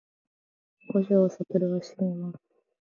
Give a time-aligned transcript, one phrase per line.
[0.95, 2.35] 五条悟はしにます